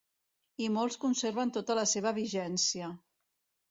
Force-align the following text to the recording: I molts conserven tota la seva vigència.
I 0.67 0.69
molts 0.77 0.97
conserven 1.05 1.53
tota 1.59 1.79
la 1.83 1.87
seva 1.95 2.17
vigència. 2.23 2.95